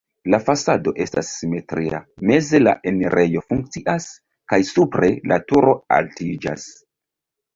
La 0.33 0.37
fasado 0.43 0.91
estas 1.03 1.27
simetria, 1.41 1.99
meze 2.29 2.61
la 2.63 2.71
enirejo 2.91 3.43
funkcias 3.53 4.07
kaj 4.53 4.61
supre 4.71 5.11
la 5.33 5.39
turo 5.53 5.75
altiĝas. 5.99 6.67